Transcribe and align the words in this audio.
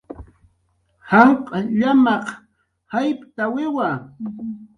Janq' 1.09 1.49
llamaq 1.79 2.25
jayptawiwa 2.91 3.87